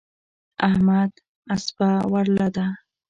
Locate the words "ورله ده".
2.11-2.67